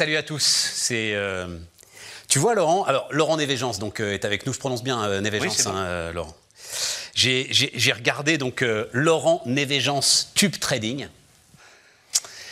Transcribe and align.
Salut 0.00 0.16
à 0.16 0.22
tous. 0.22 0.70
C'est. 0.76 1.12
euh, 1.12 1.58
Tu 2.26 2.38
vois, 2.38 2.54
Laurent. 2.54 2.84
Alors, 2.84 3.06
Laurent 3.10 3.36
Névégence 3.36 3.78
donc, 3.78 4.00
euh, 4.00 4.14
est 4.14 4.24
avec 4.24 4.46
nous. 4.46 4.54
Je 4.54 4.58
prononce 4.58 4.82
bien 4.82 4.98
euh, 5.04 5.20
Oui, 5.20 5.28
bon. 5.62 5.70
hein, 5.72 5.84
euh, 5.84 6.12
Laurent. 6.14 6.34
J'ai- 7.12 7.92
regardé 7.94 8.38
donc 8.38 8.64
Laurent 8.94 9.42
Névégence 9.44 10.30
Tube 10.34 10.56
Trading. 10.58 11.06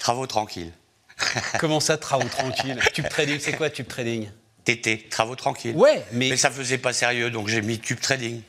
Travaux 0.01 0.27
tranquilles. 0.27 0.73
Comment 1.59 1.81
ça, 1.81 1.97
travaux 1.97 2.29
tranquille 2.29 2.79
Tube 2.93 3.09
Trading, 3.09 3.39
c'est 3.41 3.55
quoi 3.55 3.71
Tube 3.71 3.89
Trading? 3.89 4.29
TT, 4.67 5.09
travaux 5.09 5.35
tranquilles. 5.35 5.75
Ouais, 5.75 6.05
mais 6.13 6.29
Mais 6.29 6.37
ça 6.37 6.51
faisait 6.51 6.77
pas 6.77 6.93
sérieux, 6.93 7.31
donc 7.31 7.49
j'ai 7.49 7.63
mis 7.63 7.79
Tube 7.79 7.99
Trading. 8.01 8.43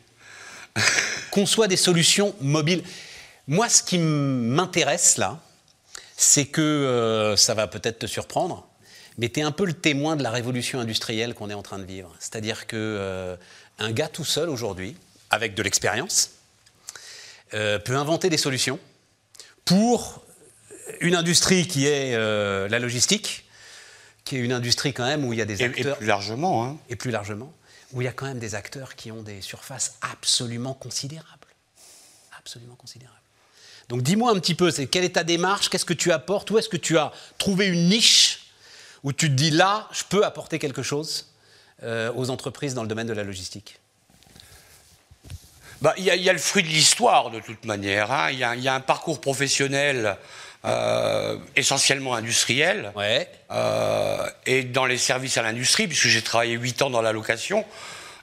conçoit 1.31 1.69
des 1.69 1.77
solutions 1.77 2.35
mobiles. 2.41 2.83
Moi, 3.47 3.69
ce 3.69 3.81
qui 3.81 3.97
m'intéresse 3.97 5.15
là, 5.15 5.39
c'est 6.17 6.47
que 6.47 6.59
euh, 6.59 7.37
ça 7.37 7.53
va 7.53 7.67
peut-être 7.67 7.99
te 7.99 8.05
surprendre, 8.05 8.65
mais 9.19 9.27
tu 9.27 9.41
es 9.41 9.43
un 9.43 9.51
peu 9.51 9.65
le 9.65 9.73
témoin 9.73 10.15
de 10.15 10.23
la 10.23 10.31
révolution 10.31 10.79
industrielle 10.79 11.33
qu'on 11.33 11.49
est 11.49 11.53
en 11.53 11.61
train 11.61 11.77
de 11.77 11.83
vivre. 11.83 12.15
C'est-à-dire 12.19 12.67
que 12.67 12.77
euh, 12.77 13.35
un 13.77 13.91
gars 13.91 14.07
tout 14.07 14.23
seul 14.23 14.47
aujourd'hui, 14.47 14.95
avec 15.29 15.55
de 15.55 15.61
l'expérience, 15.61 16.31
euh, 17.53 17.79
peut 17.79 17.97
inventer 17.97 18.29
des 18.29 18.37
solutions 18.37 18.79
pour 19.65 20.23
une 21.01 21.15
industrie 21.15 21.67
qui 21.67 21.85
est 21.85 22.15
euh, 22.15 22.69
la 22.69 22.79
logistique, 22.79 23.45
qui 24.23 24.37
est 24.37 24.39
une 24.39 24.53
industrie 24.53 24.93
quand 24.93 25.05
même 25.05 25.25
où 25.25 25.33
il 25.33 25.39
y 25.39 25.41
a 25.41 25.45
des 25.45 25.61
Et, 25.61 25.65
et 25.65 25.67
acteurs 25.67 25.97
plus 25.97 26.07
largement, 26.07 26.65
hein. 26.65 26.77
et 26.87 26.95
plus 26.95 27.11
largement, 27.11 27.53
où 27.91 28.01
il 28.01 28.05
y 28.05 28.07
a 28.07 28.13
quand 28.13 28.25
même 28.25 28.39
des 28.39 28.55
acteurs 28.55 28.95
qui 28.95 29.11
ont 29.11 29.21
des 29.21 29.41
surfaces 29.41 29.97
absolument 30.01 30.73
considérables. 30.73 31.47
Absolument 32.37 32.75
considérables. 32.75 33.19
Donc 33.89 34.03
dis-moi 34.03 34.31
un 34.31 34.39
petit 34.39 34.55
peu, 34.55 34.69
c'est 34.71 34.85
quelle 34.85 35.03
est 35.03 35.15
ta 35.15 35.23
démarche, 35.23 35.67
qu'est-ce 35.69 35.83
que 35.83 35.93
tu 35.93 36.11
apportes, 36.11 36.51
où 36.51 36.57
est-ce 36.57 36.69
que 36.69 36.77
tu 36.77 36.97
as 36.97 37.11
trouvé 37.39 37.67
une 37.67 37.89
niche 37.89 38.18
où 39.03 39.13
tu 39.13 39.27
te 39.29 39.33
dis 39.33 39.51
là, 39.51 39.87
je 39.91 40.03
peux 40.09 40.25
apporter 40.25 40.59
quelque 40.59 40.83
chose 40.83 41.27
euh, 41.83 42.11
aux 42.15 42.29
entreprises 42.29 42.73
dans 42.73 42.81
le 42.81 42.87
domaine 42.89 43.07
de 43.07 43.13
la 43.13 43.23
logistique 43.23 43.79
Bah, 45.81 45.93
Il 45.97 46.03
y, 46.03 46.11
a- 46.11 46.15
il 46.15 46.23
y 46.23 46.29
a 46.29 46.33
le 46.33 46.39
fruit 46.39 46.63
de 46.63 46.67
l'histoire, 46.67 47.29
de 47.31 47.39
toute 47.39 47.63
manière. 47.65 48.11
hein. 48.11 48.31
Il 48.31 48.39
y, 48.39 48.43
a- 48.43 48.55
y 48.55 48.67
un 48.67 48.81
parcours 48.81 49.21
professionnel 49.21 50.17
euh, 50.65 51.37
essentiellement 51.55 52.15
industriel. 52.15 52.91
Ouais. 52.95 53.29
euh, 53.51 54.29
et 54.45 54.63
dans 54.63 54.85
les 54.85 54.97
services 54.97 55.37
à 55.37 55.41
l'industrie, 55.41 55.87
puisque 55.87 56.07
j'ai 56.07 56.21
travaillé 56.21 56.55
8 56.55 56.81
ans 56.81 56.89
dans 56.89 57.01
la 57.01 57.13
location. 57.13 57.63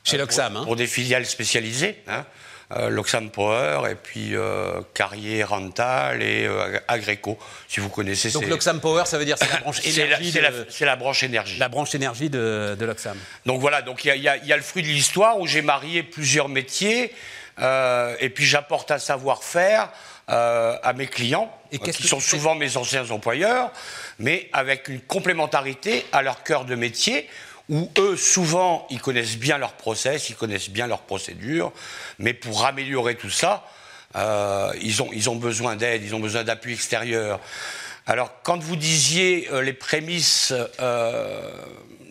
Chez 0.04 0.18
Loxam, 0.18 0.52
Pour, 0.52 0.60
hein. 0.60 0.64
pour 0.66 0.76
des 0.76 0.86
filiales 0.86 1.24
spécialisées. 1.26 2.02
hein. 2.08 2.26
Euh, 2.72 2.88
Loxam 2.88 3.30
Power, 3.30 3.82
et 3.88 3.94
puis 3.94 4.34
euh, 4.34 4.80
Carrier 4.92 5.44
Rental 5.44 6.20
et 6.20 6.46
euh, 6.46 6.80
Agreco, 6.88 7.38
si 7.68 7.78
vous 7.78 7.88
connaissez. 7.88 8.30
Donc 8.32 8.48
Loxam 8.48 8.80
Power, 8.80 9.04
ça 9.06 9.18
veut 9.18 9.24
dire 9.24 9.36
c'est 9.38 9.48
la 9.52 9.58
branche 9.60 9.80
c'est 9.84 9.92
la, 10.00 10.04
énergie, 10.06 10.32
c'est 10.32 10.40
la- 10.40 10.50
de- 10.50 10.66
c'est 10.68 10.84
la 10.84 10.96
branche 10.96 11.22
énergie. 11.22 11.58
la 11.58 11.68
branche 11.68 11.94
énergie 11.94 12.28
de, 12.28 12.76
de 12.76 12.84
Loxam. 12.84 13.16
Donc 13.46 13.60
voilà, 13.60 13.82
donc 13.82 14.04
il 14.04 14.08
y 14.16 14.28
a, 14.28 14.36
y 14.36 14.48
y 14.48 14.52
le 14.52 14.62
fruit 14.62 14.82
de 14.82 14.88
l'histoire 14.88 15.38
où 15.38 15.46
j'ai 15.46 15.62
marié 15.62 16.02
plusieurs 16.02 16.48
métiers 16.48 17.12
euh, 17.60 18.16
et 18.18 18.30
puis 18.30 18.44
j'apporte 18.44 18.90
un 18.90 18.98
savoir-faire 18.98 19.90
euh, 20.28 20.76
à 20.82 20.92
mes 20.92 21.06
clients, 21.06 21.56
Et 21.70 21.78
qui 21.78 22.02
sont 22.08 22.18
souvent 22.18 22.56
mes 22.56 22.76
anciens 22.76 23.08
employeurs, 23.12 23.70
mais 24.18 24.48
avec 24.52 24.88
une 24.88 25.00
complémentarité 25.00 26.04
à 26.10 26.22
leur 26.22 26.42
cœur 26.42 26.64
de 26.64 26.74
métier 26.74 27.28
où 27.68 27.90
eux, 27.98 28.16
souvent, 28.16 28.86
ils 28.90 29.00
connaissent 29.00 29.36
bien 29.38 29.58
leur 29.58 29.72
process, 29.72 30.30
ils 30.30 30.36
connaissent 30.36 30.70
bien 30.70 30.86
leurs 30.86 31.02
procédures, 31.02 31.72
mais 32.18 32.32
pour 32.34 32.64
améliorer 32.64 33.14
tout 33.16 33.30
ça, 33.30 33.64
euh, 34.14 34.72
ils, 34.80 35.02
ont, 35.02 35.08
ils 35.12 35.28
ont 35.28 35.36
besoin 35.36 35.76
d'aide, 35.76 36.02
ils 36.04 36.14
ont 36.14 36.20
besoin 36.20 36.44
d'appui 36.44 36.72
extérieur. 36.74 37.40
Alors, 38.06 38.30
quand 38.44 38.58
vous 38.62 38.76
disiez 38.76 39.48
euh, 39.52 39.62
les 39.62 39.72
prémices 39.72 40.52
euh, 40.80 41.50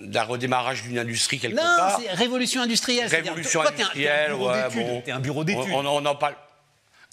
d'un 0.02 0.24
redémarrage 0.24 0.84
d'une 0.84 1.00
industrie 1.00 1.40
quelque 1.40 1.56
Non, 1.56 1.62
part, 1.63 2.00
c'est 2.02 2.12
révolution 2.12 2.62
industrielle. 2.62 3.08
révolution 3.08 3.62
toi, 3.62 3.72
un- 3.72 3.74
un 3.74 3.75
industrielle, 3.78 4.28
bureau 4.31 4.50
ouais, 4.52 4.69
bon. 4.75 5.02
t'es 5.06 5.12
un 5.12 5.19
bureau 5.19 5.44
d'études. 5.46 5.72
On, 5.72 5.85
on- 5.85 6.03
on 6.03 6.06
en 6.06 6.16
parle 6.16 6.35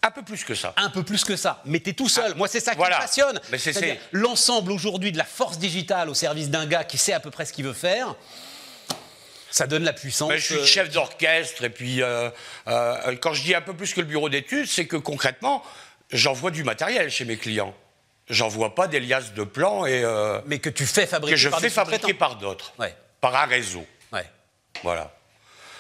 un 0.05 0.11
peu 0.11 0.23
plus 0.23 0.43
que 0.45 0.55
ça. 0.55 0.75
un 0.77 0.91
peu 0.91 1.03
plus 1.03 1.25
que 1.25 1.37
ça. 1.37 1.63
Mais 1.65 1.79
t'es 1.81 1.93
tout 1.93 2.09
seul. 2.09 2.35
Moi, 2.35 2.49
c'est 2.49 2.61
ça 2.61 2.73
qui 2.73 2.79
Voilà. 2.79 2.97
me 2.97 3.03
passionne. 3.03 3.41
C'est-à-dire 3.57 3.81
c'est- 3.81 4.01
l'ensemble 4.13 4.73
aujourd'hui 4.73 5.13
de 5.13 5.19
la 5.19 5.25
force 5.25 5.59
digitale 5.59 6.09
au 6.11 6.15
service 6.15 6.51
d'un 6.51 6.67
gars 6.67 6.85
qui 6.85 6.99
sait 6.99 7.13
à 7.13 7.21
peu 7.21 7.31
près 7.31 7.45
ce 7.45 7.53
qu'il 7.53 7.65
veut 7.65 7.73
faire. 7.73 8.15
Ça 9.51 9.67
donne 9.67 9.85
la 9.85 9.93
puissance. 9.93 10.29
Ben, 10.31 10.39
je 10.39 10.45
suis 10.45 10.55
euh, 10.57 10.65
chef 10.65 10.91
d'orchestre 10.91 11.63
et 11.65 11.71
puis 11.71 12.03
euh, 12.03 12.31
euh, 12.69 13.17
quand 13.21 13.35
je 13.35 13.43
dis 13.43 13.55
un 13.55 13.61
peu 13.61 13.75
plus 13.75 13.93
que 13.93 14.01
le 14.01 14.07
bureau 14.07 14.29
d'études, 14.31 14.67
c'est 14.67 14.87
que 14.87 14.97
concrètement, 14.97 15.63
j'envoie 16.11 16.51
du 16.51 16.65
matériel 16.65 17.11
chez 17.11 17.25
mes 17.27 17.37
clients. 17.37 17.75
J'envoie 18.29 18.75
pas 18.75 18.87
des 18.89 18.99
liasses 18.99 19.35
de 19.35 19.45
plans 19.45 19.85
et 19.85 20.03
euh, 20.05 20.41
mais 20.47 20.59
que 20.59 20.71
tu 20.71 20.87
fais 20.87 21.07
fabriquer 21.07 21.35
que 21.35 21.41
je 21.41 21.49
par 21.51 21.61
fais 21.61 21.69
fabriquer 21.69 22.15
par 22.15 22.37
d'autres, 22.37 22.73
Ouais. 22.79 22.97
par 23.21 23.37
un 23.37 23.45
réseau. 23.45 23.85
Ouais. 24.11 24.25
Voilà. 24.83 25.13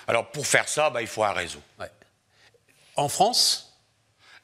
Alors 0.06 0.30
pour 0.30 0.46
faire 0.46 0.68
ça, 0.68 0.90
ben, 0.90 1.00
il 1.00 1.06
faut 1.06 1.24
un 1.24 1.32
réseau, 1.32 1.60
ouais. 1.80 1.90
En 2.96 3.08
France, 3.08 3.71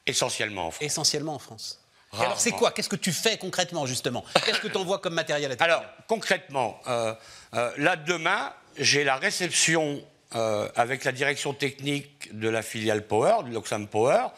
essentiellement 0.09 0.69
en 0.69 0.71
France. 0.71 0.85
essentiellement 0.85 1.35
en 1.35 1.39
France. 1.39 1.81
Et 2.15 2.23
alors, 2.23 2.41
c'est 2.41 2.53
quoi? 2.53 2.71
Qu'est-ce 2.71 2.89
que 2.89 2.97
tu 2.97 3.13
fais 3.13 3.37
concrètement, 3.37 3.85
justement? 3.85 4.25
Qu'est-ce 4.45 4.61
que 4.61 4.69
tu 4.69 4.77
envoies 4.79 4.99
comme 4.99 5.15
matériel 5.15 5.53
à 5.53 5.57
tes 5.57 5.65
Alors, 5.65 5.85
concrètement, 6.07 6.81
euh, 6.87 7.15
euh, 7.55 7.71
là, 7.77 7.97
demain, 7.97 8.53
j'ai 8.79 9.05
la 9.05 9.17
réception 9.17 10.03
euh, 10.35 10.69
avec 10.75 11.05
la 11.05 11.13
direction 11.13 11.53
technique 11.53 12.31
de 12.33 12.49
la 12.49 12.63
filiale 12.63 13.07
Power, 13.07 13.45
de 13.45 13.53
Loxam 13.53 13.87
Power, 13.87 14.29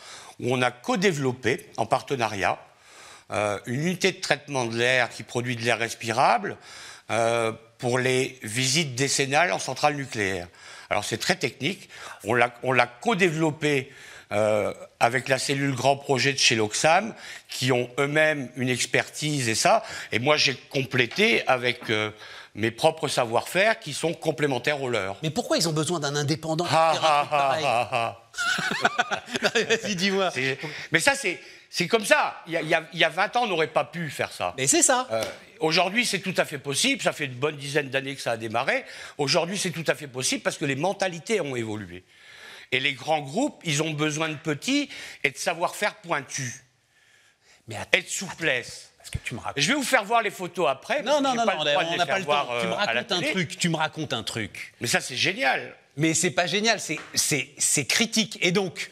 où 0.41 0.53
on 0.53 0.61
a 0.63 0.73
co-développé, 0.73 1.71
en 1.77 1.87
partenariat, 1.87 2.59
une 3.67 3.83
unité 3.83 4.11
de 4.11 4.21
traitement 4.21 4.65
de 4.65 4.77
l'air 4.77 5.09
qui 5.09 5.23
produit 5.23 5.55
de 5.55 5.63
l'air 5.63 5.79
respirable 5.79 6.57
pour 7.79 8.01
les 8.01 8.41
visites 8.43 8.97
décennales 8.97 9.53
en 9.53 9.61
centrale 9.61 9.95
nucléaire. 9.95 10.49
Alors, 10.89 11.05
c'est 11.05 11.19
très 11.19 11.37
technique. 11.37 11.89
On 12.25 12.35
l'a 12.35 12.53
on 12.65 12.73
l'a 12.73 12.89
co-développé 12.89 13.93
euh, 14.33 14.73
avec 15.01 15.29
la 15.29 15.39
cellule 15.39 15.75
grand 15.75 15.97
projet 15.97 16.33
de 16.33 16.39
chez 16.39 16.55
Loxam, 16.57 17.15
qui 17.49 17.73
ont 17.73 17.89
eux-mêmes 17.99 18.49
une 18.57 18.69
expertise 18.69 19.49
et 19.49 19.55
ça. 19.55 19.83
Et 20.13 20.19
moi, 20.19 20.37
j'ai 20.37 20.55
complété 20.55 21.47
avec 21.49 21.91
euh, 21.91 22.11
mes 22.55 22.71
propres 22.71 23.09
savoir-faire 23.09 23.79
qui 23.81 23.93
sont 23.93 24.13
complémentaires 24.15 24.83
aux 24.83 24.89
leurs. 24.89 25.17
Mais 25.23 25.31
pourquoi 25.31 25.57
ils 25.57 25.69
ont 25.69 25.73
besoin 25.73 26.01
d'un 26.01 26.15
indépendant 26.17 26.67
Ah, 26.71 26.95
ah, 27.03 27.29
ah, 27.33 27.89
ah. 27.93 29.23
Vas-y, 29.55 29.97
dis-moi. 29.97 30.31
Mais 30.93 31.01
ça, 31.01 31.15
c'est 31.15 31.41
c'est 31.73 31.87
comme 31.87 32.05
ça. 32.05 32.37
Il 32.49 32.53
y, 32.53 32.57
a, 32.57 32.63
il 32.63 32.69
y 32.69 32.75
a- 32.75 32.89
il 32.93 32.99
y 32.99 33.05
a 33.05 33.09
20 33.09 33.37
ans, 33.37 33.43
on 33.45 33.47
n'aurait 33.47 33.69
pas 33.69 33.85
pu 33.85 34.11
faire 34.11 34.33
ça. 34.33 34.55
Mais 34.59 34.67
c'est 34.67 34.83
ça. 34.83 35.07
Euh, 35.13 35.23
Aujourd'hui, 35.61 36.07
c'est 36.07 36.19
tout 36.21 36.35
à 36.39 36.45
fait 36.45 36.59
possible. 36.59 37.03
Ça 37.03 37.13
fait 37.13 37.27
une 37.27 37.35
bonne 37.35 37.57
dizaine 37.57 37.91
d'années 37.91 38.17
que 38.17 38.23
ça 38.23 38.33
a 38.33 38.37
démarré. 38.37 38.85
Aujourd'hui, 39.19 39.59
c'est 39.59 39.71
tout 39.71 39.85
à 39.87 39.95
fait 39.95 40.07
possible 40.09 40.43
parce 40.43 40.57
que 40.57 40.65
les 40.65 40.75
mentalités 40.75 41.41
ont 41.43 41.55
évolué. 41.55 42.03
Et 42.73 42.81
les 42.81 42.93
grands 42.93 43.21
groupes, 43.21 43.61
ils 43.65 43.83
ont 43.83 43.91
besoin 43.91 44.29
de 44.29 44.37
petits 44.37 44.89
et 45.25 45.31
de 45.31 45.37
savoir-faire 45.37 45.97
pointu 45.97 46.65
Mais 47.67 47.77
attends, 47.77 47.99
et 47.99 48.03
de 48.03 48.09
souplesse. 48.09 48.93
que 49.11 49.19
tu 49.19 49.35
me 49.35 49.41
racontes. 49.41 49.63
Je 49.63 49.69
vais 49.69 49.75
vous 49.75 49.83
faire 49.83 50.05
voir 50.05 50.23
les 50.23 50.31
photos 50.31 50.69
après. 50.69 51.03
Non, 51.03 51.21
non, 51.21 51.35
non, 51.35 51.45
pas 51.45 51.57
non, 51.57 51.65
le 51.65 51.71
on 51.77 51.97
n'a 51.97 52.07
pas 52.07 52.19
le 52.21 52.25
temps. 52.25 52.47
Tu 52.61 52.67
me 52.67 52.73
euh, 52.73 52.77
racontes 52.77 53.13
un 53.13 53.23
truc, 53.23 53.59
tu 53.59 53.69
me 53.69 53.77
racontes 53.77 54.13
un 54.13 54.23
truc. 54.23 54.75
Mais 54.81 54.87
ça, 54.87 55.01
c'est 55.01 55.17
génial. 55.17 55.75
Mais 55.97 56.15
c'est 56.15 56.31
pas 56.31 56.47
génial, 56.47 56.81
c'est 56.81 57.87
critique. 57.87 58.39
Et 58.41 58.53
donc, 58.53 58.91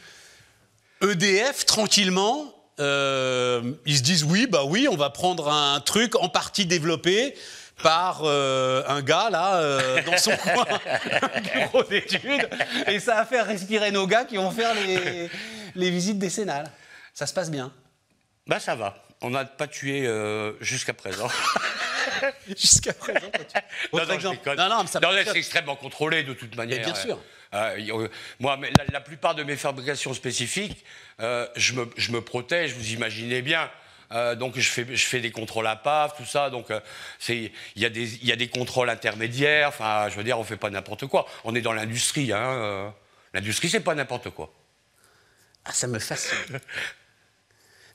EDF, 1.01 1.65
tranquillement, 1.65 2.53
euh, 2.79 3.73
ils 3.85 3.97
se 3.97 4.03
disent 4.03 4.23
oui, 4.23 4.47
bah 4.47 4.63
oui, 4.65 4.87
on 4.89 4.97
va 4.97 5.09
prendre 5.09 5.49
un 5.49 5.79
truc 5.79 6.15
en 6.15 6.29
partie 6.29 6.65
développé 6.65 7.35
par 7.81 8.21
euh, 8.23 8.83
un 8.87 9.01
gars 9.01 9.29
là 9.29 9.55
euh, 9.55 10.01
dans 10.03 10.17
son 10.17 10.35
coin, 10.37 10.65
bureau 11.53 11.83
d'études, 11.83 12.49
et 12.87 12.99
ça 12.99 13.15
va 13.15 13.25
faire 13.25 13.45
respirer 13.45 13.91
nos 13.91 14.07
gars 14.07 14.25
qui 14.25 14.37
vont 14.37 14.51
faire 14.51 14.73
les, 14.75 15.29
les 15.75 15.89
visites 15.89 16.19
décennales. 16.19 16.69
Ça 17.13 17.27
se 17.27 17.33
passe 17.33 17.51
bien. 17.51 17.71
Bah, 18.47 18.59
ça 18.59 18.75
va. 18.75 19.03
On 19.21 19.29
n'a 19.29 19.45
pas 19.45 19.67
tué 19.67 20.07
euh, 20.07 20.53
jusqu'à 20.61 20.93
présent. 20.93 21.29
Jusqu'à 22.47 22.93
présent. 22.93 23.19
Non, 23.93 24.05
non, 24.05 24.13
exemple. 24.13 24.55
Non, 24.57 24.69
non, 24.69 24.81
mais 24.81 24.87
ça 24.87 24.99
Non, 24.99 25.09
c'est 25.23 25.37
extrêmement 25.37 25.75
contrôlé 25.75 26.23
de 26.23 26.33
toute 26.33 26.55
manière. 26.55 26.83
bien 26.83 26.95
sûr. 26.95 27.19
Euh, 27.53 28.07
moi, 28.39 28.57
mais 28.57 28.71
la, 28.77 28.85
la 28.91 29.01
plupart 29.01 29.35
de 29.35 29.43
mes 29.43 29.55
fabrications 29.55 30.13
spécifiques, 30.13 30.83
euh, 31.21 31.47
je, 31.55 31.73
me, 31.73 31.89
je 31.97 32.11
me 32.11 32.21
protège, 32.21 32.73
vous 32.73 32.91
imaginez 32.91 33.41
bien. 33.41 33.69
Euh, 34.11 34.33
donc 34.35 34.57
je 34.57 34.67
fais, 34.69 34.85
je 34.89 35.05
fais 35.05 35.19
des 35.19 35.31
contrôles 35.31 35.67
à 35.67 35.75
PAF, 35.75 36.15
tout 36.17 36.25
ça. 36.25 36.49
Donc 36.49 36.71
euh, 36.71 36.79
il 37.29 37.51
y, 37.75 37.85
a 37.85 37.89
des- 37.89 38.17
y 38.25 38.31
a 38.31 38.35
des 38.35 38.47
contrôles 38.47 38.89
intermédiaires. 38.89 39.67
Enfin, 39.69 40.07
je 40.09 40.15
veux 40.15 40.23
dire, 40.23 40.39
on 40.39 40.43
fait 40.43 40.57
pas 40.57 40.69
n'importe 40.69 41.05
quoi. 41.07 41.27
On 41.43 41.53
est 41.55 41.61
dans 41.61 41.73
l'industrie. 41.73 42.33
Hein, 42.33 42.39
euh. 42.41 42.89
L'industrie, 43.33 43.69
c'est 43.69 43.79
pas 43.81 43.93
n'importe 43.95 44.31
quoi. 44.31 44.51
Ah, 45.65 45.73
ça 45.73 45.85
me 45.87 45.99
fascine. 45.99 46.59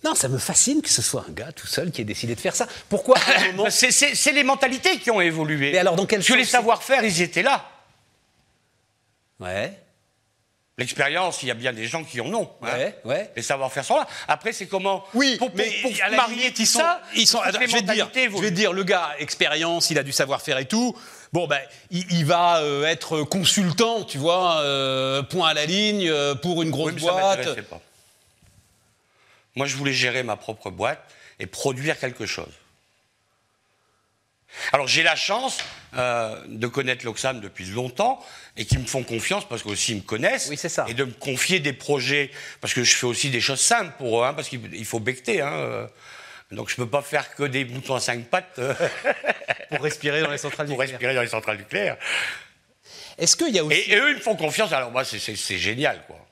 Non, 0.05 0.15
ça 0.15 0.29
me 0.29 0.39
fascine 0.39 0.83
que 0.83 0.91
ce 0.91 1.01
soit 1.03 1.25
un 1.29 1.33
gars 1.33 1.51
tout 1.51 1.67
seul 1.67 1.91
qui 1.91 2.03
ait 2.03 2.05
décidé 2.05 2.35
de 2.35 2.41
faire 2.41 2.55
ça. 2.55 2.69
Pourquoi 2.89 3.17
moment 3.57 3.71
c'est- 3.71 4.33
les 4.33 4.45
mentalités 4.45 4.99
qui 4.99 5.11
ont 5.11 5.21
évolué. 5.21 5.73
Mais 5.73 5.79
alors, 5.79 5.97
dans 5.97 6.07
quel 6.07 6.19
Parce 6.21 6.29
que 6.29 6.35
les 6.35 6.45
savoir-faire, 6.45 7.03
ils 7.05 7.23
étaient 7.23 7.43
là. 7.43 7.69
Ouais. 9.41 9.73
L'expérience, 10.77 11.41
il 11.43 11.47
y 11.47 11.51
a 11.53 11.55
bien 11.55 11.73
des 11.73 11.87
gens 11.87 12.03
qui 12.03 12.21
en 12.21 12.27
ont. 12.35 12.51
hein. 12.63 12.67
Ouais, 12.77 12.99
ouais. 13.05 13.31
Les 13.37 13.43
savoir-faire 13.43 13.85
sont 13.85 13.97
là. 13.97 14.09
Après, 14.27 14.53
c'est 14.53 14.67
comment 14.67 15.05
Oui, 15.15 15.37
pour, 15.37 15.49
pour, 15.51 15.57
mais 15.57 15.71
pour 15.83 15.93
à 16.05 16.11
marier 16.11 16.53
tout 16.53 16.63
ils 16.63 16.67
sont, 16.67 16.81
ça, 16.81 17.01
ils 17.15 17.29
sont. 17.29 17.41
je 17.45 17.59
vais 17.59 17.83
dire, 17.83 18.09
je 18.15 18.41
vais 18.43 18.73
le 18.73 18.83
gars, 18.83 19.13
expérience, 19.21 19.91
il 19.91 19.99
a 19.99 20.03
du 20.03 20.11
savoir-faire 20.11 20.59
et 20.59 20.67
tout. 20.67 20.97
Bon, 21.33 21.47
ben, 21.47 21.61
il, 21.91 22.05
il 22.13 22.25
va 22.25 22.59
euh, 22.59 22.85
être 22.87 23.23
consultant, 23.23 24.03
tu 24.03 24.19
vois, 24.19 24.59
euh, 24.63 25.23
point 25.23 25.49
à 25.51 25.55
la 25.55 25.65
ligne 25.65 26.09
euh, 26.09 26.35
pour 26.35 26.61
une 26.63 26.71
grosse 26.71 26.89
Oui, 26.93 27.01
mais 27.01 27.07
ça 27.07 27.13
boîte. 27.13 27.61
pas. 27.63 27.81
Moi, 29.55 29.67
je 29.67 29.77
voulais 29.77 29.93
gérer 29.93 30.25
ma 30.25 30.35
propre 30.37 30.71
boîte 30.71 31.05
et 31.39 31.47
produire 31.47 32.01
quelque 32.01 32.27
chose. 32.27 32.53
Alors, 34.73 34.89
j'ai 34.89 35.05
la 35.05 35.15
chance 35.17 35.59
euh, 35.97 36.37
de 36.49 36.67
connaître 36.67 37.05
l'Oxam 37.05 37.41
depuis 37.41 37.67
longtemps 37.67 38.25
et 38.57 38.65
qui 38.65 38.79
me 38.79 38.85
font 38.85 39.03
confiance 39.03 39.49
parce 39.49 39.63
qu'aussi 39.63 39.93
ils 39.93 39.97
me 39.97 40.03
connaissent. 40.03 40.49
Oui, 40.51 40.57
c'est 40.57 40.69
ça. 40.69 40.87
Et 40.89 40.95
de 40.95 41.05
me 41.05 41.13
confier 41.13 41.61
des 41.61 41.73
projets 41.73 42.31
parce 42.61 42.75
que 42.75 42.85
je 42.85 42.95
fais 42.95 43.07
aussi 43.07 43.31
des 43.31 43.41
choses 43.41 43.61
simples 43.61 43.93
pour 43.99 44.23
eux, 44.23 44.27
hein, 44.27 44.35
parce 44.35 44.49
qu'il 44.49 44.61
il 44.73 44.85
faut 44.85 45.01
becter. 45.01 45.41
Hein, 45.41 45.53
euh. 45.53 45.87
donc, 46.51 46.69
je 46.69 46.75
ne 46.81 46.85
peux 46.85 46.91
pas 46.91 47.03
faire 47.03 47.35
que 47.35 47.45
des 47.45 47.65
boutons 47.65 47.95
à 47.95 48.01
cinq 48.01 48.25
pattes 48.27 48.59
euh, 48.59 48.75
Pour 49.71 49.83
respirer 49.83 50.21
dans 50.23 50.31
les 50.31 50.39
centrales 50.39 50.69
pour 50.69 50.79
respirer 50.79 51.15
dans 51.15 51.23
les 51.23 51.29
centrales 51.29 51.57
nucléaires. 51.57 51.97
Est-ce 53.19 53.37
qu'il 53.37 53.55
y 53.55 53.59
a 53.59 53.65
aussi. 53.65 53.77
Et, 53.77 53.93
et 53.93 53.97
eux, 53.97 54.11
ils 54.11 54.17
me 54.17 54.21
font 54.21 54.37
confiance. 54.37 54.73
Alors, 54.73 54.91
moi, 54.91 55.05
c'est 55.05 55.59
génial, 55.59 56.03
quoi. 56.07 56.24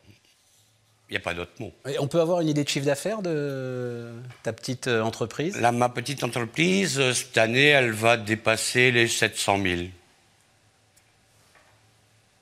Il 1.12 1.16
n'y 1.16 1.18
a 1.18 1.24
pas 1.24 1.34
d'autre 1.34 1.52
mot. 1.60 1.70
On 2.00 2.06
peut 2.08 2.22
avoir 2.22 2.40
une 2.40 2.48
idée 2.48 2.64
de 2.64 2.68
chiffre 2.70 2.86
d'affaires 2.86 3.20
de 3.20 4.14
ta 4.42 4.54
petite 4.54 4.86
euh, 4.88 5.02
entreprise? 5.02 5.60
Là, 5.60 5.70
ma 5.70 5.90
petite 5.90 6.24
entreprise, 6.24 6.98
euh, 6.98 7.12
cette 7.12 7.36
année, 7.36 7.66
elle 7.66 7.90
va 7.90 8.16
dépasser 8.16 8.90
les 8.90 9.08
700 9.08 9.60
000. 9.62 9.80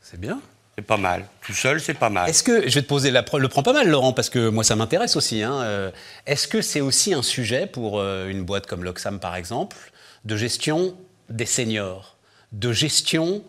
C'est 0.00 0.20
bien. 0.20 0.40
C'est 0.76 0.84
pas 0.86 0.98
mal. 0.98 1.26
Tout 1.44 1.52
seul, 1.52 1.80
c'est 1.80 1.94
pas 1.94 2.10
mal. 2.10 2.30
Est-ce 2.30 2.44
que, 2.44 2.68
je 2.68 2.76
vais 2.76 2.82
te 2.82 2.86
poser 2.86 3.10
la, 3.10 3.24
le 3.38 3.48
prends 3.48 3.64
pas 3.64 3.72
mal, 3.72 3.88
Laurent, 3.88 4.12
parce 4.12 4.30
que 4.30 4.48
moi 4.48 4.62
ça 4.62 4.76
m'intéresse 4.76 5.16
aussi. 5.16 5.42
hein, 5.42 5.62
euh, 5.62 5.90
Est-ce 6.26 6.46
que 6.46 6.62
c'est 6.62 6.80
aussi 6.80 7.12
un 7.12 7.22
sujet 7.22 7.66
pour 7.66 8.00
une 8.00 8.44
boîte 8.44 8.68
comme 8.68 8.84
l'Oxam 8.84 9.18
par 9.18 9.34
exemple, 9.34 9.76
de 10.24 10.36
gestion 10.36 10.96
des 11.28 11.44
seniors, 11.44 12.16
de 12.52 12.70
gestion 12.72 13.42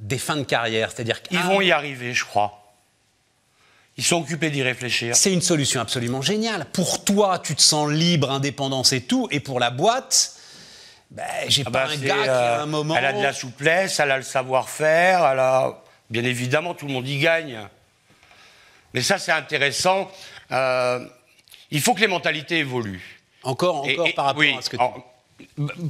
des 0.00 0.18
fins 0.18 0.36
de 0.36 0.42
carrière? 0.44 0.90
C'est-à-dire 0.90 1.18
Ils 1.30 1.38
qu'ils 1.38 1.46
vont 1.46 1.62
y 1.62 1.72
arriver, 1.72 2.12
je 2.12 2.26
crois. 2.26 2.65
Ils 3.98 4.04
sont 4.04 4.16
occupés 4.16 4.50
d'y 4.50 4.62
réfléchir. 4.62 5.16
C'est 5.16 5.32
une 5.32 5.40
solution 5.40 5.80
absolument 5.80 6.20
géniale. 6.20 6.66
Pour 6.72 7.04
toi, 7.04 7.38
tu 7.38 7.54
te 7.54 7.62
sens 7.62 7.90
libre, 7.90 8.30
indépendance 8.30 8.92
et 8.92 9.00
tout, 9.02 9.26
et 9.30 9.40
pour 9.40 9.58
la 9.58 9.70
boîte, 9.70 10.32
ben, 11.10 11.24
j'ai 11.48 11.62
Ah 11.64 11.70
pas 11.70 11.86
bah, 11.86 11.92
un 11.92 11.96
gars 11.96 12.14
qui 12.22 12.28
euh, 12.28 12.58
à 12.58 12.62
un 12.62 12.66
moment. 12.66 12.94
Elle 12.96 13.06
a 13.06 13.12
de 13.14 13.22
la 13.22 13.32
souplesse, 13.32 13.98
elle 14.00 14.10
a 14.10 14.16
le 14.18 14.22
savoir-faire, 14.22 15.24
elle 15.26 15.38
a... 15.38 15.82
Bien 16.10 16.22
évidemment, 16.24 16.74
tout 16.74 16.86
le 16.86 16.92
monde 16.92 17.08
y 17.08 17.18
gagne. 17.18 17.58
Mais 18.94 19.00
ça, 19.02 19.18
c'est 19.18 19.32
intéressant. 19.32 20.08
Euh, 20.52 21.04
il 21.72 21.80
faut 21.80 21.94
que 21.94 22.00
les 22.00 22.06
mentalités 22.06 22.58
évoluent. 22.58 23.20
Encore, 23.42 23.76
encore 23.88 24.06
Et- 24.06 24.10
et- 24.10 24.12
par 24.12 24.26
rapport 24.26 24.38
oui, 24.40 24.54
à 24.56 24.62
ce 24.62 24.70
que 24.70 24.76
tu... 24.76 24.82
en- 24.82 25.04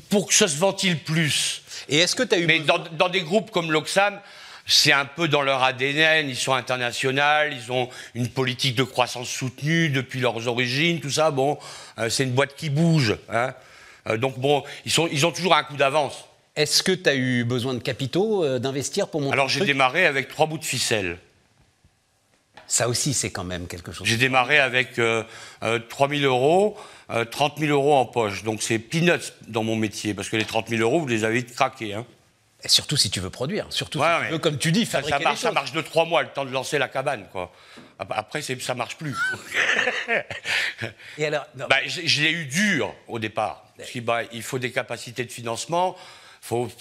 Pour 0.08 0.28
que 0.28 0.32
ça 0.34 0.48
se 0.48 0.56
ventile 0.56 0.98
plus. 0.98 1.62
Et 1.90 1.98
est-ce 1.98 2.14
que 2.16 2.22
tu 2.22 2.34
as 2.34 2.38
eu 2.38 2.46
Mais 2.46 2.60
besoin- 2.60 2.78
dans, 2.78 2.84
dans 2.92 3.08
des 3.10 3.20
groupes 3.22 3.50
comme 3.50 3.70
l'Oxam, 3.70 4.18
c'est 4.66 4.92
un 4.92 5.04
peu 5.04 5.28
dans 5.28 5.42
leur 5.42 5.62
ADN, 5.62 6.28
ils 6.28 6.36
sont 6.36 6.52
internationaux, 6.52 7.50
ils 7.52 7.70
ont 7.70 7.88
une 8.14 8.28
politique 8.28 8.74
de 8.74 8.82
croissance 8.82 9.28
soutenue 9.28 9.88
depuis 9.88 10.20
leurs 10.20 10.48
origines, 10.48 11.00
tout 11.00 11.10
ça. 11.10 11.30
Bon, 11.30 11.58
euh, 11.98 12.10
c'est 12.10 12.24
une 12.24 12.32
boîte 12.32 12.54
qui 12.56 12.68
bouge. 12.70 13.16
hein. 13.30 13.54
Euh, 14.08 14.16
donc 14.16 14.38
bon, 14.38 14.62
ils, 14.84 14.90
sont, 14.92 15.08
ils 15.10 15.24
ont 15.24 15.32
toujours 15.32 15.54
un 15.54 15.64
coup 15.64 15.76
d'avance. 15.76 16.24
Est-ce 16.56 16.82
que 16.82 16.92
tu 16.92 17.08
as 17.08 17.14
eu 17.14 17.44
besoin 17.44 17.74
de 17.74 17.80
capitaux, 17.80 18.44
euh, 18.44 18.58
d'investir 18.58 19.08
pour 19.08 19.20
monter 19.20 19.34
Alors 19.34 19.48
j'ai 19.48 19.64
démarré 19.64 20.06
avec 20.06 20.28
trois 20.28 20.46
bouts 20.46 20.58
de 20.58 20.64
ficelle. 20.64 21.18
Ça 22.68 22.88
aussi, 22.88 23.14
c'est 23.14 23.30
quand 23.30 23.44
même 23.44 23.68
quelque 23.68 23.92
chose. 23.92 24.06
J'ai 24.06 24.16
démarré 24.16 24.58
avec 24.58 24.98
euh, 24.98 25.22
euh, 25.62 25.78
3 25.78 26.08
000 26.08 26.22
euros, 26.22 26.76
euh, 27.10 27.24
30 27.24 27.58
000 27.58 27.70
euros 27.70 27.94
en 27.94 28.06
poche. 28.06 28.42
Donc 28.42 28.62
c'est 28.62 28.78
peanuts 28.80 29.32
dans 29.46 29.62
mon 29.62 29.76
métier, 29.76 30.14
parce 30.14 30.28
que 30.28 30.36
les 30.36 30.44
30 30.44 30.68
000 30.68 30.82
euros, 30.82 30.98
vous 30.98 31.06
les 31.06 31.22
avez 31.24 31.36
vite 31.36 31.54
craqués. 31.54 31.94
Hein. 31.94 32.04
Et 32.64 32.68
surtout 32.68 32.96
si 32.96 33.10
tu 33.10 33.20
veux 33.20 33.30
produire, 33.30 33.66
surtout 33.70 34.00
Ouais, 34.00 34.06
si 34.20 34.26
tu 34.26 34.32
veux, 34.32 34.38
comme 34.38 34.58
tu 34.58 34.72
dis, 34.72 34.86
Ça, 34.86 34.92
fabriquer 34.98 35.10
ça 35.12 35.18
les 35.18 35.24
marche, 35.24 35.40
ça 35.40 35.48
choses. 35.48 35.54
marche 35.54 35.72
de 35.72 35.80
trois 35.82 36.04
mois, 36.04 36.22
le 36.22 36.28
temps 36.30 36.44
de 36.44 36.50
lancer 36.50 36.78
la 36.78 36.88
cabane. 36.88 37.26
Quoi. 37.30 37.52
Après, 37.98 38.42
ça 38.42 38.74
marche 38.74 38.96
plus. 38.96 39.14
Et 41.18 41.26
alors, 41.26 41.46
non, 41.56 41.66
Bah, 41.68 41.76
je 41.86 42.00
je 42.06 42.22
l'ai 42.22 42.30
eu 42.32 42.46
dur 42.46 42.94
au 43.08 43.18
départ. 43.18 43.64
Parce 43.76 43.96
bah, 43.98 44.20
il 44.32 44.42
faut 44.42 44.58
des 44.58 44.72
capacités 44.72 45.24
de 45.24 45.30
financement, 45.32 45.96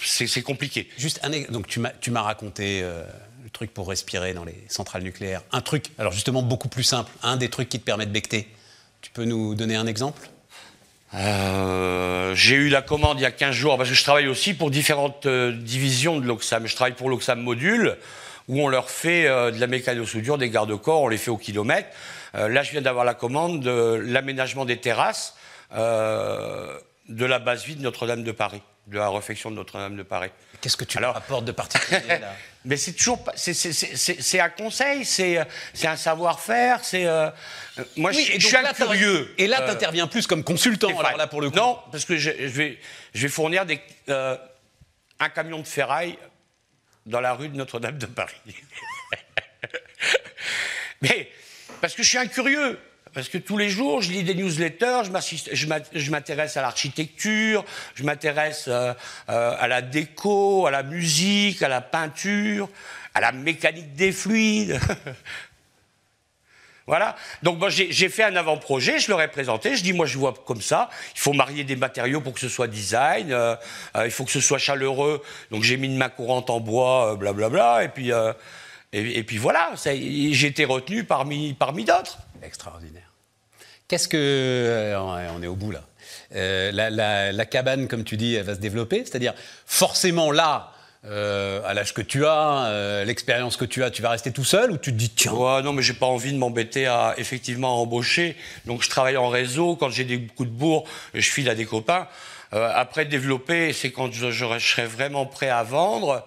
c'est 0.01 0.41
compliqué. 0.43 0.89
juste 0.97 1.19
un 1.23 1.29
donc 1.51 1.67
tu 1.67 1.79
m'as 1.79 1.89
tu 1.91 2.09
m'as 2.11 2.21
raconté 2.21 2.81
euh, 2.81 3.03
le 3.43 3.49
truc 3.49 3.73
pour 3.73 3.89
respirer 3.89 4.33
dans 4.33 4.45
les 4.45 4.63
centrales 4.69 5.03
nucléaires. 5.03 5.41
Un 5.51 5.61
truc, 5.61 5.87
alors 5.97 6.13
justement 6.13 6.41
beaucoup 6.41 6.69
plus 6.69 6.83
simple, 6.83 7.11
un 7.21 7.35
des 7.37 7.49
trucs 7.49 7.69
qui 7.69 7.79
te 7.79 7.85
permet 7.85 8.05
de 8.05 8.11
becter. 8.11 8.47
Tu 9.01 9.11
peux 9.11 9.25
nous 9.25 9.55
donner 9.55 9.75
un 9.75 9.87
exemple? 9.87 10.21
Euh, 11.13 12.33
J'ai 12.35 12.55
eu 12.55 12.69
la 12.69 12.81
commande 12.81 13.19
il 13.19 13.23
y 13.23 13.25
a 13.25 13.31
15 13.31 13.53
jours, 13.55 13.77
parce 13.77 13.89
que 13.89 13.95
je 13.95 14.03
travaille 14.03 14.27
aussi 14.27 14.53
pour 14.53 14.71
différentes 14.71 15.25
euh, 15.25 15.51
divisions 15.51 16.19
de 16.19 16.25
l'Oxam. 16.25 16.65
Je 16.67 16.75
travaille 16.75 16.93
pour 16.95 17.09
l'Oxam 17.09 17.39
Module, 17.41 17.97
où 18.47 18.61
on 18.61 18.67
leur 18.67 18.89
fait 18.89 19.27
euh, 19.27 19.51
de 19.51 19.59
la 19.59 19.67
mécano-soudure, 19.67 20.37
des 20.37 20.49
garde-corps, 20.49 21.03
on 21.03 21.07
les 21.07 21.17
fait 21.17 21.31
au 21.31 21.37
kilomètre. 21.37 21.89
Là, 22.33 22.63
je 22.63 22.71
viens 22.71 22.81
d'avoir 22.81 23.05
la 23.05 23.13
commande 23.13 23.61
de 23.61 23.93
l'aménagement 24.05 24.65
des 24.65 24.75
terrasses 24.75 25.37
de 25.73 27.25
la 27.25 27.39
base 27.39 27.63
vide 27.63 27.79
Notre-Dame 27.79 28.23
de 28.23 28.31
Paris, 28.33 28.61
de 28.87 28.97
la 28.97 29.07
réfection 29.09 29.51
de 29.51 29.55
Notre-Dame 29.55 29.95
de 29.95 30.03
Paris. 30.03 30.31
Qu'est-ce 30.59 30.75
que 30.75 30.83
tu 30.83 30.97
Alors- 30.97 31.15
apportes 31.15 31.45
de 31.45 31.53
particulier 31.53 32.01
là? 32.19 32.33
Mais 32.65 32.77
c'est 32.77 32.93
toujours 32.93 33.23
c'est- 33.35 34.39
un 34.39 34.49
conseil, 34.49 35.05
c'est 35.05 35.37
euh, 35.37 35.43
un 35.83 35.95
savoir-faire, 35.95 36.83
c'est. 36.83 37.05
euh, 37.05 37.29
euh, 37.77 37.83
moi, 37.95 38.11
je, 38.11 38.17
Oui, 38.17 38.25
je 38.25 38.31
et 38.33 38.39
suis 38.39 38.55
un 38.57 38.63
là, 38.63 38.73
t'as- 38.73 38.85
curieux. 38.85 39.33
Et 39.37 39.45
là, 39.47 39.61
tu 39.61 39.69
interviens 39.69 40.07
plus 40.07 40.25
comme 40.25 40.43
consultant, 40.43 40.87
alors 40.97 41.15
là 41.17 41.27
pour 41.27 41.41
le 41.41 41.49
coup. 41.51 41.55
Non, 41.57 41.79
parce 41.91 42.05
que 42.05 42.17
je, 42.17 42.31
je 42.31 42.45
vais, 42.47 42.79
je 43.13 43.21
vais 43.21 43.27
fournir 43.29 43.65
des, 43.67 43.79
euh, 44.09 44.35
un 45.19 45.29
camion 45.29 45.59
de 45.59 45.67
ferraille 45.67 46.17
dans 47.05 47.21
la 47.21 47.33
rue 47.33 47.49
de 47.49 47.55
Notre-Dame 47.55 47.99
de 47.99 48.07
Paris. 48.07 48.33
Mais 51.01 51.29
parce 51.81 51.93
que 51.93 52.01
je 52.03 52.09
suis 52.09 52.17
un 52.17 52.27
curieux. 52.27 52.79
Parce 53.15 53.29
que 53.29 53.37
tous 53.37 53.57
les 53.57 53.69
jours, 53.69 54.01
je 54.01 54.11
lis 54.11 54.23
des 54.23 54.35
newsletters, 54.35 55.03
je 55.05 56.11
m'intéresse 56.11 56.57
à 56.57 56.61
l'architecture, 56.61 57.63
je 57.95 58.03
m'intéresse 58.03 58.65
euh, 58.67 58.93
euh, 59.29 59.55
à 59.57 59.69
la 59.69 59.81
déco, 59.81 60.67
à 60.67 60.71
la 60.71 60.83
musique, 60.83 61.63
à 61.63 61.69
la 61.69 61.79
peinture, 61.79 62.67
à 63.13 63.21
la 63.21 63.31
mécanique 63.31 63.95
des 63.95 64.11
fluides. 64.11 64.79
Voilà. 66.87 67.15
Donc 67.41 67.67
j'ai 67.69 68.09
fait 68.09 68.21
un 68.21 68.35
avant-projet, 68.35 68.99
je 68.99 69.09
leur 69.09 69.27
présenté, 69.31 69.75
je 69.75 69.81
dis 69.81 69.91
moi 69.91 70.05
je 70.05 70.19
vois 70.19 70.35
comme 70.45 70.61
ça, 70.61 70.87
il 71.15 71.19
faut 71.19 71.33
marier 71.33 71.63
des 71.63 71.75
matériaux 71.75 72.21
pour 72.21 72.31
que 72.31 72.39
ce 72.39 72.47
soit 72.47 72.67
design, 72.67 73.31
euh, 73.31 73.55
il 74.03 74.11
faut 74.11 74.23
que 74.23 74.29
ce 74.29 74.39
soit 74.39 74.59
chaleureux, 74.59 75.23
donc 75.49 75.63
j'ai 75.63 75.77
mis 75.77 75.87
une 75.87 75.97
main 75.97 76.09
courante 76.09 76.51
en 76.51 76.59
bois, 76.59 77.15
blablabla, 77.15 77.85
et 77.85 77.89
puis 77.89 78.11
et, 78.93 79.23
puis 79.23 79.39
voilà, 79.39 79.71
j'ai 79.83 80.45
été 80.45 80.63
retenu 80.63 81.05
parmi 81.05 81.55
parmi 81.55 81.85
d'autres. 81.85 82.19
Extraordinaire. 82.43 83.14
Qu'est-ce 83.87 84.07
que. 84.07 84.17
euh, 84.17 84.99
on 85.35 85.41
est 85.43 85.47
au 85.47 85.55
bout 85.55 85.71
là. 85.71 85.81
Euh, 86.35 86.71
la, 86.71 86.89
la- 86.89 87.31
la 87.31 87.45
cabane, 87.45 87.87
comme 87.87 88.03
tu 88.03 88.17
dis, 88.17 88.35
elle 88.35 88.43
va 88.45 88.55
se 88.55 88.59
développer. 88.59 88.99
C'est-à-dire, 89.05 89.33
forcément, 89.65 90.31
là, 90.31 90.71
euh, 91.05 91.61
à 91.65 91.73
l'âge 91.75 91.93
que 91.93 92.01
tu 92.01 92.25
as, 92.25 92.65
euh, 92.65 93.05
l'expérience 93.05 93.57
que 93.57 93.65
tu 93.65 93.83
as, 93.83 93.91
tu 93.91 94.01
vas 94.01 94.09
rester 94.09 94.31
tout 94.31 94.43
seul 94.43 94.71
ou 94.71 94.77
tu 94.77 94.91
te 94.91 94.97
dis, 94.97 95.09
tiens, 95.11 95.33
Ouais, 95.33 95.61
non, 95.61 95.71
mais 95.71 95.83
j'ai 95.83 95.93
pas 95.93 96.07
envie 96.07 96.33
de 96.33 96.37
m'embêter 96.37 96.87
à 96.87 97.13
effectivement 97.17 97.79
embaucher. 97.81 98.35
Donc 98.65 98.81
je 98.81 98.89
travaille 98.89 99.17
en 99.17 99.29
réseau. 99.29 99.75
Quand 99.75 99.89
j'ai 99.89 100.03
des 100.03 100.19
coups 100.25 100.49
de 100.49 100.53
bourre, 100.55 100.85
je 101.13 101.29
file 101.29 101.49
à 101.49 101.55
des 101.55 101.65
copains. 101.65 102.07
Après 102.51 103.05
développer, 103.05 103.71
c'est 103.73 103.91
quand 103.91 104.11
je, 104.11 104.31
je 104.31 104.45
serai 104.59 104.85
vraiment 104.87 105.25
prêt 105.25 105.49
à 105.49 105.61
vendre. 105.63 106.25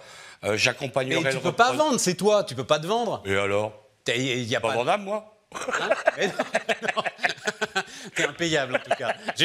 J'accompagnerai. 0.54 1.22
mais 1.22 1.30
tu 1.30 1.36
le 1.36 1.42
peux 1.42 1.52
pas 1.52 1.72
vendre, 1.72 1.98
c'est 1.98 2.14
toi, 2.14 2.44
tu 2.44 2.54
peux 2.54 2.64
pas 2.64 2.78
te 2.78 2.86
vendre. 2.86 3.22
Et 3.26 3.36
alors? 3.36 3.72
Il 4.06 4.44
y 4.44 4.54
a 4.54 4.60
Pas 4.60 4.68
pas. 4.68 4.74
vendable, 4.74 5.04
moi 5.04 5.34
Hein? 5.80 5.88
Non. 6.96 7.02
T'es 8.14 8.24
impayable 8.26 8.76
en 8.76 8.78
tout 8.78 8.96
cas. 8.96 9.14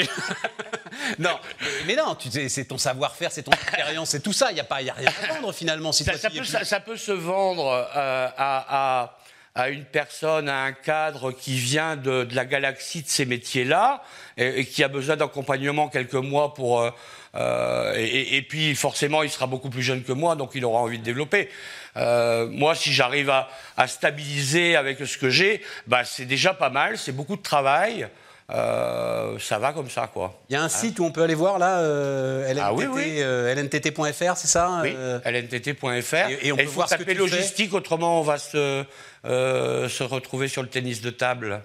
Non, 1.19 1.37
mais, 1.85 1.95
non, 1.95 2.15
c'est 2.47 2.65
ton 2.65 2.77
savoir-faire, 2.77 3.31
c'est 3.31 3.43
ton 3.43 3.51
expérience, 3.51 4.11
c'est 4.11 4.21
tout 4.21 4.31
ça. 4.33 4.51
Il 4.51 4.55
n'y 4.55 4.59
a, 4.59 4.63
pas- 4.63 4.81
y 4.81 4.89
a 4.89 4.93
rien 4.93 5.09
à 5.29 5.33
vendre 5.33 5.51
finalement. 5.51 5.91
Si 5.91 6.03
ça, 6.03 6.13
peut, 6.13 6.29
plus. 6.29 6.45
ça- 6.45 6.63
ça 6.63 6.79
peut 6.79 6.97
se 6.97 7.11
vendre 7.11 7.67
euh, 7.95 8.27
à, 8.37 9.01
à- 9.01 9.17
à 9.55 9.69
une 9.69 9.85
personne, 9.85 10.49
à 10.49 10.63
un 10.63 10.71
cadre 10.71 11.31
qui 11.31 11.55
vient 11.57 11.95
de, 11.95 12.23
de 12.23 12.35
la 12.35 12.45
galaxie 12.45 13.01
de 13.03 13.07
ces 13.07 13.25
métiers-là 13.25 14.01
et, 14.37 14.61
et 14.61 14.65
qui 14.65 14.83
a 14.83 14.87
besoin 14.87 15.15
d'accompagnement 15.15 15.89
quelques 15.89 16.13
mois 16.13 16.53
pour. 16.53 16.89
Euh, 17.35 17.93
et, 17.97 18.41
puis 18.43 18.75
forcément, 18.75 19.23
il 19.23 19.29
sera 19.29 19.47
beaucoup 19.47 19.69
plus 19.69 19.81
jeune 19.81 20.03
que 20.03 20.11
moi, 20.11 20.35
donc 20.35 20.51
il 20.53 20.63
aura 20.65 20.79
envie 20.81 20.99
de 20.99 21.03
développer. 21.03 21.49
Euh, 21.97 22.47
moi, 22.51 22.75
si 22.75 22.93
j'arrive 22.93 23.29
à, 23.29 23.49
à 23.77 23.87
stabiliser 23.87 24.75
avec 24.75 24.99
ce 24.99 25.17
que 25.17 25.29
j'ai, 25.29 25.61
bah, 25.87 26.03
c'est 26.05 26.25
déjà 26.25 26.53
pas 26.53 26.69
mal. 26.69 26.97
C'est 26.97 27.11
beaucoup 27.11 27.35
de 27.35 27.41
travail. 27.41 28.07
euh, 28.51 29.39
ça 29.39 29.57
va 29.57 29.71
comme 29.73 29.89
ça, 29.89 30.07
quoi. 30.13 30.39
Il 30.49 30.53
y 30.53 30.55
a 30.57 30.61
un 30.61 30.69
site 30.69 30.99
où 30.99 31.05
on 31.05 31.11
peut 31.11 31.23
aller 31.23 31.33
voir 31.33 31.57
là, 31.57 31.79
euh, 31.79 32.45
LNTT, 32.49 32.61
Ah 32.63 32.73
oui, 32.73 32.85
oui. 32.85 33.15
euh, 33.19 33.55
lntt.fr, 33.55 34.35
c'est 34.37 34.47
ça 34.47 34.81
Oui, 34.83 34.93
lntt.fr. 35.25 36.29
et- 36.29 36.47
et 36.47 36.51
on 36.51 36.57
peut 36.57 36.65
ce 36.67 36.75
que 36.83 36.89
taper 36.89 37.03
fais. 37.05 37.13
logistique, 37.15 37.73
autrement 37.73 38.19
on 38.19 38.23
va 38.23 38.37
se, 38.37 38.83
se 39.23 40.03
retrouver 40.03 40.47
sur 40.49 40.61
le 40.61 40.67
tennis 40.69 41.01
de 41.01 41.09
table. 41.09 41.63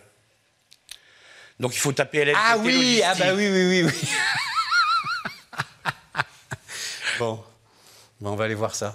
Donc 1.61 1.75
il 1.75 1.79
faut 1.81 1.93
taper 1.93 2.19
LNTT 2.21 2.39
Ah 2.41 2.57
oui, 2.59 2.73
logistique. 2.73 3.05
ah 3.09 3.15
bah 3.19 3.25
oui, 3.35 3.49
oui, 3.51 3.83
oui. 3.83 3.83
oui. 3.85 4.09
Bon. 7.19 7.41
Bon, 8.21 8.31
on 8.31 8.37
va 8.37 8.45
aller 8.45 8.55
voir 8.55 8.75
ça. 8.75 8.95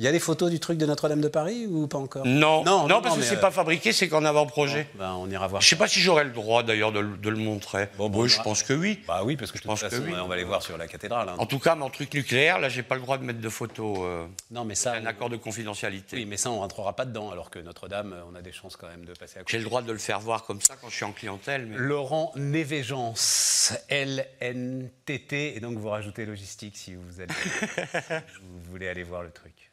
Il 0.00 0.04
y 0.04 0.08
a 0.08 0.12
des 0.12 0.18
photos 0.18 0.50
du 0.50 0.58
truc 0.58 0.76
de 0.76 0.86
Notre-Dame 0.86 1.20
de 1.20 1.28
Paris 1.28 1.66
ou 1.68 1.86
pas 1.86 1.98
encore 1.98 2.26
Non, 2.26 2.64
non, 2.64 2.88
non, 2.88 3.00
parce 3.00 3.16
que 3.16 3.22
c'est 3.22 3.36
euh, 3.36 3.40
pas 3.40 3.52
fabriqué, 3.52 3.92
c'est 3.92 4.08
qu'en 4.08 4.24
avant-projet. 4.24 4.88
Ben, 4.98 5.12
on 5.12 5.30
ira 5.30 5.46
voir. 5.46 5.62
Je 5.62 5.68
sais 5.68 5.76
pas 5.76 5.86
si 5.86 6.00
j'aurais 6.00 6.24
le 6.24 6.30
droit 6.32 6.64
d'ailleurs 6.64 6.90
de, 6.90 6.98
le- 6.98 7.16
de 7.16 7.30
le 7.30 7.36
montrer. 7.36 7.88
Bon, 7.96 8.08
bon, 8.10 8.18
oui, 8.18 8.24
on 8.24 8.28
je 8.28 8.42
pense 8.42 8.64
que 8.64 8.72
oui. 8.72 8.98
Bah 9.06 9.22
oui, 9.24 9.36
parce 9.36 9.52
que 9.52 9.58
toute 9.58 9.66
pense 9.68 9.84
que 9.84 9.94
oui. 9.94 10.12
on 10.20 10.26
va 10.26 10.34
aller 10.34 10.42
voir 10.42 10.62
sur 10.62 10.76
la 10.76 10.88
cathédrale. 10.88 11.28
hein. 11.28 11.36
En 11.38 11.46
tout 11.46 11.60
cas, 11.60 11.76
mon 11.76 11.90
truc 11.90 12.12
nucléaire, 12.12 12.58
là, 12.58 12.68
j'ai 12.68 12.82
pas 12.82 12.96
le 12.96 13.02
droit 13.02 13.18
de 13.18 13.22
mettre 13.24 13.40
de 13.40 13.48
photos. 13.48 13.98
euh, 14.00 14.26
Non, 14.50 14.64
mais 14.64 14.74
ça, 14.74 14.94
un 14.94 15.06
accord 15.06 15.30
de 15.30 15.36
confidentialité. 15.36 16.16
oui, 16.16 16.26
mais 16.26 16.38
ça, 16.38 16.50
on 16.50 16.58
rentrera 16.58 16.96
pas 16.96 17.04
dedans, 17.04 17.30
alors 17.30 17.50
que 17.50 17.60
Notre-Dame, 17.60 18.16
on 18.28 18.34
a 18.34 18.42
des 18.42 18.50
chances 18.52 18.76
quand 18.76 18.88
même 18.88 19.04
de 19.04 19.12
passer 19.12 19.36
à 19.36 19.42
côté. 19.42 19.52
J'ai 19.52 19.58
le 19.58 19.64
droit 19.64 19.82
de 19.82 19.92
le 19.92 19.98
faire 19.98 20.18
voir 20.18 20.42
comme 20.44 20.60
ça 20.60 20.74
quand 20.80 20.88
je 20.88 20.96
suis 20.96 21.04
en 21.04 21.12
clientèle. 21.12 21.66
mais- 21.66 21.76
Laurent 21.76 22.32
Névégence, 22.34 23.74
LNTT, 23.88 25.56
et 25.56 25.60
donc 25.60 25.78
vous 25.78 25.88
rajoutez 25.88 26.26
logistique 26.26 26.76
si 26.76 26.94
vous, 26.96 27.20
allez, 27.20 27.32
vous 28.42 28.70
voulez 28.72 28.88
aller 28.88 29.04
voir 29.04 29.22
le 29.22 29.30
truc. 29.30 29.63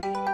Thank 0.00 0.16
you. 0.16 0.33